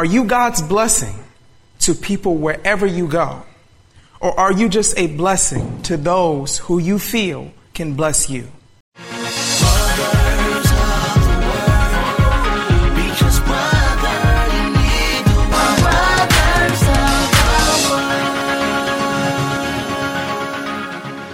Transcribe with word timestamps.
Are 0.00 0.06
you 0.06 0.24
God's 0.24 0.62
blessing 0.62 1.12
to 1.80 1.94
people 1.94 2.38
wherever 2.38 2.86
you 2.86 3.06
go? 3.06 3.42
Or 4.18 4.32
are 4.40 4.50
you 4.50 4.70
just 4.70 4.96
a 4.96 5.08
blessing 5.08 5.82
to 5.82 5.98
those 5.98 6.56
who 6.56 6.78
you 6.78 6.98
feel 6.98 7.52
can 7.74 7.92
bless 7.96 8.30
you? 8.30 8.48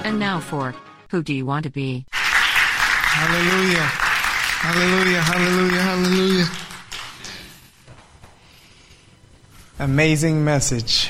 And 0.04 0.18
now 0.18 0.40
for 0.40 0.74
Who 1.10 1.22
Do 1.22 1.32
You 1.32 1.46
Want 1.46 1.62
to 1.66 1.70
Be? 1.70 2.04
Hallelujah. 2.10 3.86
Hallelujah. 4.58 5.20
Hallelujah. 5.20 5.82
Hallelujah. 5.82 6.65
Amazing 9.86 10.44
message. 10.44 11.08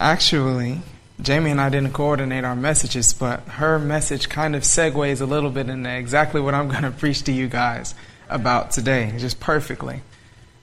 Actually, 0.00 0.80
Jamie 1.22 1.52
and 1.52 1.60
I 1.60 1.68
didn't 1.68 1.92
coordinate 1.92 2.42
our 2.42 2.56
messages, 2.56 3.12
but 3.12 3.42
her 3.42 3.78
message 3.78 4.28
kind 4.28 4.56
of 4.56 4.64
segues 4.64 5.20
a 5.20 5.24
little 5.24 5.50
bit 5.50 5.68
into 5.68 5.88
exactly 5.88 6.40
what 6.40 6.52
I'm 6.52 6.66
going 6.66 6.82
to 6.90 6.90
preach 6.90 7.22
to 7.22 7.32
you 7.32 7.46
guys 7.46 7.94
about 8.28 8.72
today, 8.72 9.14
just 9.18 9.38
perfectly. 9.38 10.02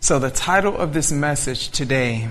So, 0.01 0.19
the 0.19 0.29
title 0.29 0.75
of 0.75 0.93
this 0.93 1.13
message 1.13 1.69
today 1.69 2.27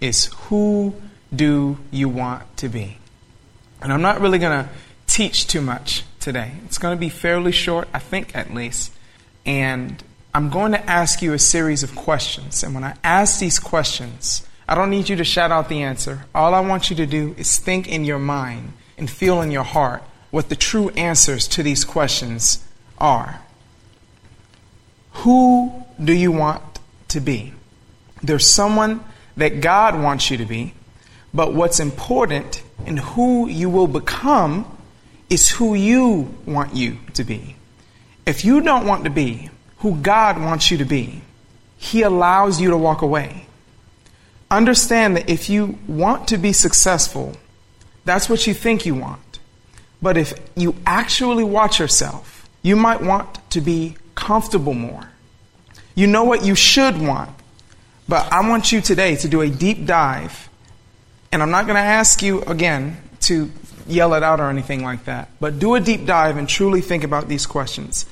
is 0.00 0.24
Who 0.48 0.96
Do 1.32 1.78
You 1.92 2.08
Want 2.08 2.56
to 2.56 2.68
Be? 2.68 2.98
And 3.80 3.92
I'm 3.92 4.02
not 4.02 4.20
really 4.20 4.40
going 4.40 4.64
to 4.64 4.70
teach 5.06 5.46
too 5.46 5.60
much 5.60 6.02
today. 6.18 6.50
It's 6.64 6.78
going 6.78 6.96
to 6.96 7.00
be 7.00 7.10
fairly 7.10 7.52
short, 7.52 7.86
I 7.94 8.00
think 8.00 8.34
at 8.34 8.52
least. 8.52 8.90
And 9.44 10.02
I'm 10.36 10.50
going 10.50 10.72
to 10.72 10.90
ask 10.90 11.22
you 11.22 11.32
a 11.32 11.38
series 11.38 11.82
of 11.82 11.94
questions. 11.96 12.62
And 12.62 12.74
when 12.74 12.84
I 12.84 12.94
ask 13.02 13.40
these 13.40 13.58
questions, 13.58 14.46
I 14.68 14.74
don't 14.74 14.90
need 14.90 15.08
you 15.08 15.16
to 15.16 15.24
shout 15.24 15.50
out 15.50 15.70
the 15.70 15.80
answer. 15.80 16.26
All 16.34 16.52
I 16.52 16.60
want 16.60 16.90
you 16.90 16.96
to 16.96 17.06
do 17.06 17.34
is 17.38 17.58
think 17.58 17.88
in 17.88 18.04
your 18.04 18.18
mind 18.18 18.74
and 18.98 19.08
feel 19.10 19.40
in 19.40 19.50
your 19.50 19.62
heart 19.62 20.02
what 20.30 20.50
the 20.50 20.54
true 20.54 20.90
answers 20.90 21.48
to 21.48 21.62
these 21.62 21.86
questions 21.86 22.62
are. 22.98 23.40
Who 25.24 25.72
do 26.04 26.12
you 26.12 26.32
want 26.32 26.80
to 27.08 27.20
be? 27.20 27.54
There's 28.22 28.46
someone 28.46 29.02
that 29.38 29.62
God 29.62 29.98
wants 29.98 30.30
you 30.30 30.36
to 30.36 30.44
be, 30.44 30.74
but 31.32 31.54
what's 31.54 31.80
important 31.80 32.62
in 32.84 32.98
who 32.98 33.48
you 33.48 33.70
will 33.70 33.86
become 33.86 34.70
is 35.30 35.48
who 35.48 35.74
you 35.74 36.36
want 36.44 36.74
you 36.74 36.98
to 37.14 37.24
be. 37.24 37.56
If 38.26 38.44
you 38.44 38.60
don't 38.60 38.86
want 38.86 39.04
to 39.04 39.10
be 39.10 39.48
who 39.78 39.96
God 39.96 40.40
wants 40.40 40.70
you 40.70 40.78
to 40.78 40.84
be, 40.84 41.22
He 41.76 42.02
allows 42.02 42.60
you 42.60 42.70
to 42.70 42.76
walk 42.76 43.02
away. 43.02 43.46
Understand 44.50 45.16
that 45.16 45.28
if 45.28 45.50
you 45.50 45.78
want 45.88 46.28
to 46.28 46.38
be 46.38 46.52
successful, 46.52 47.36
that's 48.04 48.28
what 48.28 48.46
you 48.46 48.54
think 48.54 48.86
you 48.86 48.94
want. 48.94 49.40
But 50.00 50.16
if 50.16 50.34
you 50.54 50.76
actually 50.86 51.44
watch 51.44 51.80
yourself, 51.80 52.48
you 52.62 52.76
might 52.76 53.02
want 53.02 53.50
to 53.50 53.60
be 53.60 53.96
comfortable 54.14 54.74
more. 54.74 55.10
You 55.94 56.06
know 56.06 56.24
what 56.24 56.44
you 56.44 56.54
should 56.54 57.00
want. 57.00 57.30
But 58.08 58.32
I 58.32 58.48
want 58.48 58.70
you 58.70 58.80
today 58.80 59.16
to 59.16 59.28
do 59.28 59.40
a 59.40 59.48
deep 59.48 59.84
dive. 59.84 60.48
And 61.32 61.42
I'm 61.42 61.50
not 61.50 61.66
going 61.66 61.76
to 61.76 61.80
ask 61.80 62.22
you 62.22 62.42
again 62.42 62.98
to 63.22 63.50
yell 63.88 64.14
it 64.14 64.22
out 64.22 64.40
or 64.40 64.50
anything 64.50 64.82
like 64.82 65.04
that, 65.04 65.28
but 65.40 65.58
do 65.58 65.74
a 65.74 65.80
deep 65.80 66.06
dive 66.06 66.36
and 66.36 66.48
truly 66.48 66.80
think 66.80 67.04
about 67.04 67.28
these 67.28 67.46
questions. 67.46 68.06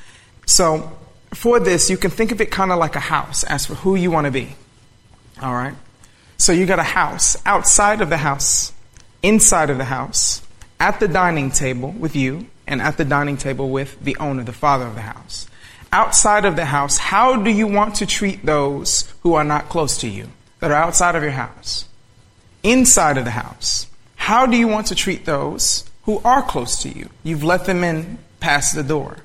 So, 0.47 0.97
for 1.35 1.61
this, 1.61 1.91
you 1.91 1.97
can 1.97 2.11
think 2.11 2.33
of 2.33 2.41
it 2.41 2.51
kind 2.51 2.73
of 2.73 2.79
like 2.79 2.97
a 2.97 3.01
house 3.01 3.45
as 3.45 3.67
for 3.67 3.75
who 3.75 3.95
you 3.95 4.11
want 4.11 4.27
to 4.27 4.31
be. 4.31 4.57
All 5.43 5.53
right? 5.53 5.75
So, 6.37 6.53
you 6.53 6.67
got 6.67 6.79
a 6.79 6.83
house. 6.83 7.37
Outside 7.47 8.01
of 8.01 8.11
the 8.11 8.17
house, 8.17 8.73
inside 9.23 9.71
of 9.71 9.79
the 9.79 9.85
house, 9.85 10.43
at 10.81 11.01
the 11.01 11.09
dining 11.09 11.51
table 11.51 11.93
with 11.93 12.17
you, 12.17 12.47
and 12.67 12.81
at 12.81 12.97
the 12.97 13.05
dining 13.05 13.37
table 13.37 13.71
with 13.71 14.03
the 14.03 14.17
owner, 14.19 14.43
the 14.43 14.53
father 14.53 14.87
of 14.87 14.95
the 14.95 15.03
house. 15.03 15.49
Outside 15.93 16.45
of 16.45 16.57
the 16.57 16.65
house, 16.65 16.99
how 16.99 17.37
do 17.37 17.51
you 17.51 17.67
want 17.67 17.97
to 17.97 18.07
treat 18.07 18.45
those 18.45 19.13
who 19.23 19.35
are 19.35 19.45
not 19.45 19.69
close 19.69 19.99
to 19.99 20.09
you, 20.09 20.29
that 20.61 20.71
are 20.71 20.83
outside 20.83 21.15
of 21.15 21.23
your 21.23 21.33
house? 21.33 21.87
Inside 22.63 23.19
of 23.19 23.25
the 23.25 23.31
house, 23.33 23.87
how 24.17 24.47
do 24.47 24.57
you 24.57 24.67
want 24.67 24.89
to 24.89 24.95
treat 24.95 25.25
those 25.25 25.85
who 26.03 26.21
are 26.25 26.43
close 26.43 26.79
to 26.83 26.89
you? 26.89 27.11
You've 27.23 27.45
let 27.45 27.67
them 27.67 27.85
in 27.85 28.19
past 28.41 28.75
the 28.75 28.83
door. 28.83 29.19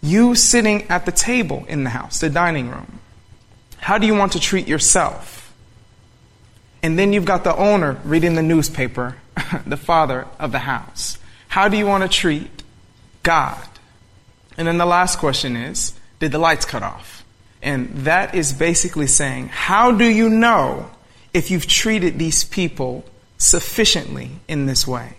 You 0.00 0.34
sitting 0.34 0.88
at 0.90 1.06
the 1.06 1.12
table 1.12 1.64
in 1.68 1.84
the 1.84 1.90
house, 1.90 2.20
the 2.20 2.30
dining 2.30 2.70
room. 2.70 3.00
How 3.78 3.98
do 3.98 4.06
you 4.06 4.14
want 4.14 4.32
to 4.32 4.40
treat 4.40 4.68
yourself? 4.68 5.52
And 6.82 6.98
then 6.98 7.12
you've 7.12 7.24
got 7.24 7.44
the 7.44 7.56
owner 7.56 8.00
reading 8.04 8.34
the 8.34 8.42
newspaper, 8.42 9.16
the 9.66 9.76
father 9.76 10.26
of 10.38 10.52
the 10.52 10.60
house. 10.60 11.18
How 11.48 11.68
do 11.68 11.76
you 11.76 11.86
want 11.86 12.04
to 12.04 12.08
treat 12.08 12.62
God? 13.22 13.66
And 14.56 14.68
then 14.68 14.78
the 14.78 14.86
last 14.86 15.18
question 15.18 15.56
is 15.56 15.94
Did 16.20 16.32
the 16.32 16.38
lights 16.38 16.64
cut 16.64 16.82
off? 16.82 17.24
And 17.60 17.88
that 18.04 18.34
is 18.34 18.52
basically 18.52 19.08
saying, 19.08 19.48
How 19.48 19.90
do 19.90 20.04
you 20.04 20.28
know 20.28 20.90
if 21.34 21.50
you've 21.50 21.66
treated 21.66 22.18
these 22.18 22.44
people 22.44 23.04
sufficiently 23.38 24.32
in 24.48 24.66
this 24.66 24.86
way. 24.86 25.14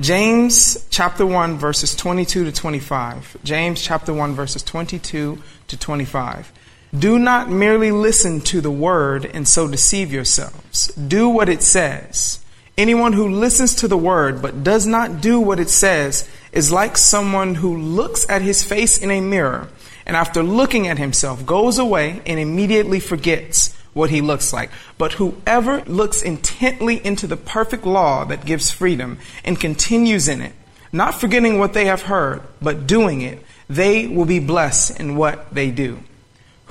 James 0.00 0.86
chapter 0.90 1.26
1 1.26 1.58
verses 1.58 1.96
22 1.96 2.44
to 2.44 2.52
25. 2.52 3.36
James 3.42 3.82
chapter 3.82 4.14
1 4.14 4.32
verses 4.32 4.62
22 4.62 5.42
to 5.66 5.76
25. 5.76 6.52
Do 6.96 7.18
not 7.18 7.50
merely 7.50 7.90
listen 7.90 8.40
to 8.42 8.60
the 8.60 8.70
word 8.70 9.24
and 9.24 9.46
so 9.46 9.66
deceive 9.66 10.12
yourselves. 10.12 10.86
Do 10.94 11.28
what 11.28 11.48
it 11.48 11.64
says. 11.64 12.38
Anyone 12.76 13.12
who 13.12 13.28
listens 13.28 13.74
to 13.74 13.88
the 13.88 13.98
word 13.98 14.40
but 14.40 14.62
does 14.62 14.86
not 14.86 15.20
do 15.20 15.40
what 15.40 15.58
it 15.58 15.68
says 15.68 16.28
is 16.52 16.70
like 16.70 16.96
someone 16.96 17.56
who 17.56 17.76
looks 17.76 18.24
at 18.30 18.40
his 18.40 18.62
face 18.62 18.98
in 18.98 19.10
a 19.10 19.20
mirror 19.20 19.68
and 20.06 20.14
after 20.14 20.44
looking 20.44 20.86
at 20.86 20.98
himself 20.98 21.44
goes 21.44 21.76
away 21.76 22.22
and 22.24 22.38
immediately 22.38 23.00
forgets 23.00 23.76
what 23.98 24.10
he 24.10 24.20
looks 24.20 24.52
like. 24.52 24.70
But 24.96 25.14
whoever 25.14 25.82
looks 25.82 26.22
intently 26.22 27.04
into 27.04 27.26
the 27.26 27.36
perfect 27.36 27.84
law 27.84 28.24
that 28.24 28.46
gives 28.46 28.70
freedom 28.70 29.18
and 29.44 29.60
continues 29.60 30.28
in 30.28 30.40
it, 30.40 30.52
not 30.92 31.16
forgetting 31.16 31.58
what 31.58 31.74
they 31.74 31.86
have 31.86 32.02
heard, 32.02 32.42
but 32.62 32.86
doing 32.86 33.20
it, 33.20 33.44
they 33.68 34.06
will 34.06 34.24
be 34.24 34.38
blessed 34.38 34.98
in 34.98 35.16
what 35.16 35.52
they 35.52 35.70
do. 35.70 35.98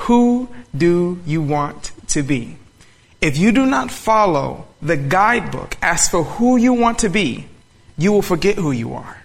Who 0.08 0.48
do 0.76 1.20
you 1.26 1.42
want 1.42 1.92
to 2.10 2.24
be? 2.24 2.58
If 3.20 3.38
you 3.38 3.52
do 3.52 3.66
not 3.66 3.92
follow 3.92 4.66
the 4.82 4.98
guidebook 4.98 5.76
as 5.82 6.08
for 6.08 6.24
who 6.24 6.56
you 6.56 6.74
want 6.74 7.00
to 7.00 7.10
be, 7.10 7.48
you 7.98 8.12
will 8.12 8.22
forget 8.22 8.56
who 8.56 8.72
you 8.72 8.94
are. 8.94 9.24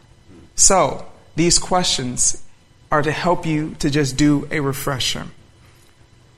So, 0.56 1.06
these 1.36 1.58
questions 1.58 2.42
are 2.90 3.02
to 3.02 3.12
help 3.12 3.46
you 3.46 3.76
to 3.78 3.90
just 3.90 4.16
do 4.16 4.48
a 4.50 4.60
refresher. 4.60 5.26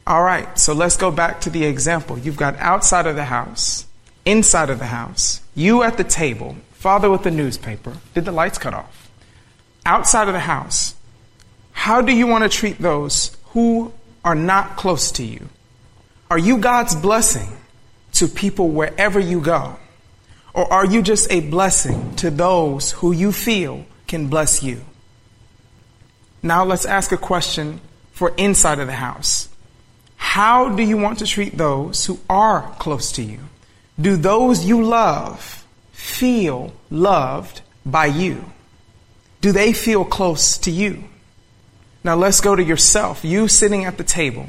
All 0.07 0.23
right, 0.23 0.59
so 0.59 0.75
let's 0.75 0.99
go 0.99 1.11
back 1.11 1.41
to 1.43 1.51
the 1.51 1.65
example. 1.65 2.19
You've 2.19 2.37
got 2.37 2.57
outside 2.57 3.07
of 3.07 3.17
the 3.17 3.25
house, 3.25 3.87
inside 4.27 4.69
of 4.69 4.79
the 4.79 4.87
house, 4.87 5.41
you 5.55 5.83
at 5.83 5.97
the 5.97 6.05
table, 6.05 6.57
father 6.73 7.11
with 7.11 7.23
the 7.23 7.31
newspaper. 7.31 7.97
Did 8.13 8.27
the 8.27 8.33
lights 8.33 8.59
cut 8.59 8.75
off? 8.75 9.11
Outside 9.87 10.29
of 10.29 10.35
the 10.35 10.41
house, 10.41 10.95
how 11.73 12.03
do 12.03 12.13
you 12.13 12.27
want 12.27 12.45
to 12.45 12.51
treat 12.51 12.79
those 12.79 13.35
who 13.53 13.95
are 14.25 14.35
not 14.35 14.77
close 14.77 15.11
to 15.13 15.25
you? 15.25 15.49
Are 16.31 16.39
you 16.39 16.59
God's 16.59 16.95
blessing 16.95 17.49
to 18.15 18.29
people 18.29 18.69
wherever 18.69 19.19
you 19.19 19.41
go? 19.41 19.77
Or 20.53 20.71
are 20.73 20.87
you 20.87 21.01
just 21.01 21.33
a 21.33 21.41
blessing 21.41 22.15
to 22.17 22.31
those 22.31 22.93
who 22.93 23.13
you 23.13 23.33
feel 23.33 23.87
can 24.07 24.29
bless 24.29 24.63
you? 24.63 24.83
Now 26.43 26.65
let's 26.65 26.85
ask 26.85 27.11
a 27.11 27.17
question 27.17 27.81
for 28.13 28.35
inside 28.37 28.79
of 28.79 28.87
the 28.87 28.95
house. 28.95 29.49
How 30.17 30.69
do 30.69 30.83
you 30.83 30.97
want 30.97 31.19
to 31.21 31.27
treat 31.27 31.57
those 31.57 32.07
who 32.07 32.19
are 32.29 32.75
close 32.79 33.13
to 33.13 33.23
you? 33.23 33.41
Do 34.01 34.17
those 34.17 34.65
you 34.65 34.83
love 34.83 35.65
feel 35.93 36.73
loved 36.91 37.63
by 37.87 38.07
you? 38.07 38.45
Do 39.41 39.53
they 39.53 39.73
feel 39.73 40.05
close 40.05 40.59
to 40.59 40.71
you? 40.71 41.05
Now 42.03 42.15
let's 42.15 42.41
go 42.41 42.55
to 42.55 42.63
yourself. 42.63 43.25
You 43.25 43.49
sitting 43.49 43.85
at 43.85 43.97
the 43.97 44.05
table, 44.05 44.47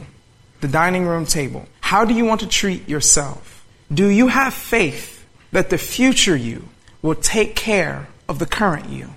the 0.62 0.68
dining 0.68 1.06
room 1.06 1.26
table. 1.26 1.66
How 1.82 2.04
do 2.04 2.14
you 2.14 2.26
want 2.26 2.42
to 2.42 2.48
treat 2.48 2.90
yourself? 2.90 3.66
Do 3.94 4.10
you 4.10 4.28
have 4.28 4.54
faith 4.54 5.26
that 5.52 5.70
the 5.70 5.78
future 5.78 6.36
you 6.36 6.68
will 7.02 7.16
take 7.16 7.56
care 7.56 8.08
of 8.28 8.40
the 8.40 8.46
current 8.46 8.90
you? 8.90 9.14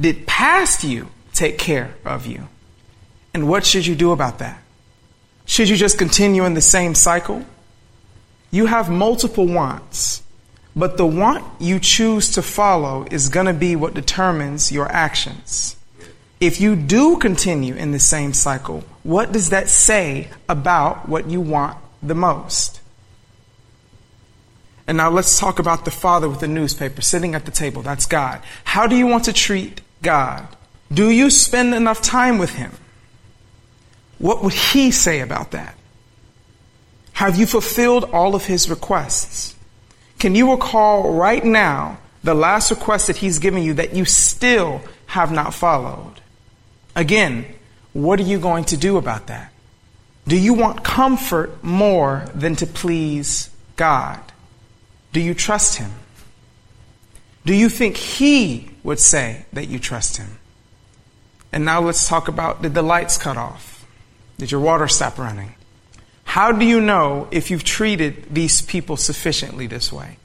Did 0.00 0.26
past 0.26 0.84
you 0.84 1.08
take 1.32 1.58
care 1.58 1.94
of 2.04 2.26
you? 2.26 2.48
And 3.32 3.48
what 3.48 3.64
should 3.64 3.86
you 3.86 3.94
do 3.94 4.12
about 4.12 4.38
that? 4.40 4.60
Should 5.50 5.68
you 5.68 5.74
just 5.74 5.98
continue 5.98 6.44
in 6.44 6.54
the 6.54 6.60
same 6.60 6.94
cycle? 6.94 7.44
You 8.52 8.66
have 8.66 8.88
multiple 8.88 9.48
wants, 9.48 10.22
but 10.76 10.96
the 10.96 11.04
want 11.04 11.44
you 11.60 11.80
choose 11.80 12.28
to 12.34 12.40
follow 12.40 13.04
is 13.10 13.28
going 13.28 13.46
to 13.46 13.52
be 13.52 13.74
what 13.74 13.92
determines 13.92 14.70
your 14.70 14.86
actions. 14.92 15.74
If 16.38 16.60
you 16.60 16.76
do 16.76 17.16
continue 17.16 17.74
in 17.74 17.90
the 17.90 17.98
same 17.98 18.32
cycle, 18.32 18.84
what 19.02 19.32
does 19.32 19.50
that 19.50 19.68
say 19.68 20.28
about 20.48 21.08
what 21.08 21.28
you 21.28 21.40
want 21.40 21.76
the 22.00 22.14
most? 22.14 22.80
And 24.86 24.98
now 24.98 25.10
let's 25.10 25.36
talk 25.36 25.58
about 25.58 25.84
the 25.84 25.90
father 25.90 26.28
with 26.28 26.38
the 26.38 26.46
newspaper 26.46 27.02
sitting 27.02 27.34
at 27.34 27.44
the 27.44 27.50
table. 27.50 27.82
That's 27.82 28.06
God. 28.06 28.40
How 28.62 28.86
do 28.86 28.94
you 28.94 29.08
want 29.08 29.24
to 29.24 29.32
treat 29.32 29.80
God? 30.00 30.46
Do 30.92 31.10
you 31.10 31.28
spend 31.28 31.74
enough 31.74 32.02
time 32.02 32.38
with 32.38 32.50
him? 32.50 32.70
What 34.20 34.44
would 34.44 34.52
he 34.52 34.90
say 34.90 35.20
about 35.20 35.52
that? 35.52 35.74
Have 37.14 37.38
you 37.38 37.46
fulfilled 37.46 38.04
all 38.12 38.34
of 38.34 38.44
his 38.44 38.68
requests? 38.68 39.56
Can 40.18 40.34
you 40.34 40.52
recall 40.52 41.14
right 41.14 41.42
now 41.42 41.98
the 42.22 42.34
last 42.34 42.70
request 42.70 43.06
that 43.06 43.16
he's 43.16 43.38
given 43.38 43.62
you 43.62 43.74
that 43.74 43.94
you 43.94 44.04
still 44.04 44.82
have 45.06 45.32
not 45.32 45.54
followed? 45.54 46.20
Again, 46.94 47.46
what 47.94 48.20
are 48.20 48.24
you 48.24 48.38
going 48.38 48.64
to 48.64 48.76
do 48.76 48.98
about 48.98 49.28
that? 49.28 49.52
Do 50.28 50.36
you 50.36 50.52
want 50.52 50.84
comfort 50.84 51.64
more 51.64 52.26
than 52.34 52.56
to 52.56 52.66
please 52.66 53.48
God? 53.76 54.20
Do 55.14 55.20
you 55.20 55.32
trust 55.32 55.78
Him? 55.78 55.92
Do 57.46 57.54
you 57.54 57.70
think 57.70 57.96
He 57.96 58.70
would 58.82 59.00
say 59.00 59.46
that 59.54 59.68
you 59.68 59.78
trust 59.78 60.18
Him? 60.18 60.38
And 61.52 61.64
now 61.64 61.80
let's 61.80 62.06
talk 62.06 62.28
about 62.28 62.60
did 62.60 62.74
the 62.74 62.82
lights 62.82 63.16
cut 63.16 63.38
off? 63.38 63.79
Did 64.40 64.50
your 64.50 64.62
water 64.62 64.88
stop 64.88 65.18
running? 65.18 65.52
How 66.24 66.50
do 66.50 66.64
you 66.64 66.80
know 66.80 67.28
if 67.30 67.50
you've 67.50 67.62
treated 67.62 68.34
these 68.34 68.62
people 68.62 68.96
sufficiently 68.96 69.66
this 69.66 69.92
way? 69.92 70.16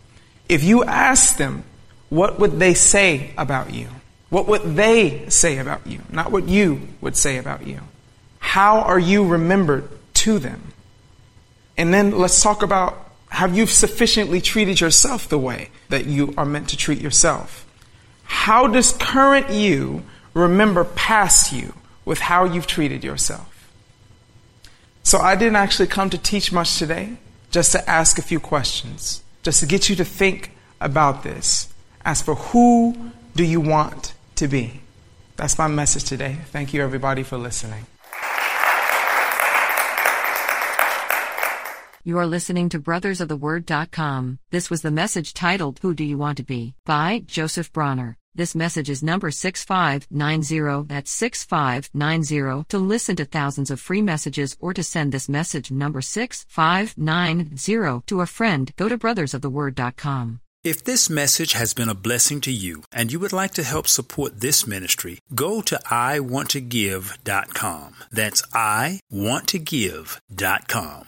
If 0.47 0.63
you 0.63 0.85
ask 0.85 1.35
them, 1.35 1.65
what 2.07 2.39
would 2.39 2.57
they 2.57 2.75
say 2.75 3.33
about 3.37 3.73
you? 3.73 3.89
What 4.29 4.47
would 4.47 4.77
they 4.77 5.27
say 5.27 5.57
about 5.57 5.85
you? 5.85 5.99
Not 6.09 6.31
what 6.31 6.47
you 6.47 6.87
would 7.01 7.17
say 7.17 7.39
about 7.39 7.67
you. 7.67 7.81
How 8.39 8.79
are 8.79 8.97
you 8.97 9.27
remembered 9.27 9.89
to 10.13 10.39
them? 10.39 10.71
And 11.75 11.93
then 11.93 12.11
let's 12.11 12.41
talk 12.41 12.63
about 12.63 13.11
have 13.27 13.53
you 13.53 13.67
sufficiently 13.67 14.39
treated 14.39 14.79
yourself 14.79 15.27
the 15.27 15.37
way 15.37 15.71
that 15.89 16.05
you 16.05 16.33
are 16.37 16.45
meant 16.45 16.69
to 16.69 16.77
treat 16.77 17.01
yourself? 17.01 17.65
How 18.23 18.67
does 18.67 18.93
current 18.93 19.49
you 19.49 20.03
remember 20.33 20.85
past 20.85 21.51
you 21.51 21.73
with 22.05 22.19
how 22.19 22.45
you've 22.45 22.65
treated 22.65 23.03
yourself? 23.03 23.51
So 25.05 25.19
I 25.19 25.35
didn't 25.35 25.55
actually 25.55 25.85
come 25.87 26.09
to 26.09 26.17
teach 26.17 26.51
much 26.51 26.79
today, 26.79 27.17
just 27.51 27.71
to 27.73 27.89
ask 27.89 28.17
a 28.17 28.23
few 28.23 28.39
questions, 28.39 29.21
just 29.43 29.59
to 29.59 29.67
get 29.67 29.87
you 29.87 29.95
to 29.97 30.03
think 30.03 30.49
about 30.81 31.21
this. 31.21 31.71
As 32.03 32.23
for 32.23 32.33
who 32.33 33.11
do 33.35 33.43
you 33.43 33.61
want 33.61 34.15
to 34.37 34.47
be? 34.47 34.81
That's 35.35 35.59
my 35.59 35.67
message 35.67 36.05
today. 36.05 36.37
Thank 36.47 36.73
you, 36.73 36.81
everybody, 36.81 37.21
for 37.21 37.37
listening. 37.37 37.85
You 42.07 42.19
are 42.19 42.27
listening 42.27 42.69
to 42.69 42.79
brothersoftheword.com. 42.79 44.37
This 44.51 44.69
was 44.69 44.83
the 44.83 44.91
message 44.91 45.33
titled 45.33 45.79
Who 45.81 45.95
Do 45.95 46.03
You 46.03 46.19
Want 46.19 46.37
to 46.37 46.43
Be? 46.43 46.75
by 46.85 47.23
Joseph 47.25 47.73
Bronner. 47.73 48.15
This 48.35 48.53
message 48.53 48.91
is 48.91 49.01
number 49.01 49.31
6590. 49.31 50.87
That's 50.87 51.09
6590. 51.09 52.65
To 52.69 52.77
listen 52.77 53.15
to 53.15 53.25
thousands 53.25 53.71
of 53.71 53.79
free 53.79 54.03
messages 54.03 54.55
or 54.59 54.71
to 54.75 54.83
send 54.83 55.13
this 55.13 55.27
message 55.27 55.71
number 55.71 55.99
6590 55.99 58.03
to 58.05 58.21
a 58.21 58.27
friend, 58.27 58.71
go 58.77 58.87
to 58.87 58.99
brothersoftheword.com. 58.99 60.41
If 60.63 60.83
this 60.83 61.09
message 61.09 61.53
has 61.53 61.73
been 61.73 61.89
a 61.89 61.95
blessing 61.95 62.39
to 62.41 62.51
you 62.51 62.83
and 62.91 63.11
you 63.11 63.19
would 63.19 63.33
like 63.33 63.53
to 63.53 63.63
help 63.63 63.87
support 63.87 64.41
this 64.41 64.67
ministry, 64.67 65.17
go 65.33 65.61
to 65.61 65.79
iwanttogive.com. 65.89 67.95
That's 68.11 68.43
iwanttogive.com. 68.53 71.07